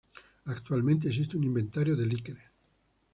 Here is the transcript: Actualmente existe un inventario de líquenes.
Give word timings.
Actualmente 0.45 1.09
existe 1.09 1.37
un 1.37 1.43
inventario 1.43 1.95
de 1.95 2.07
líquenes. 2.07 2.45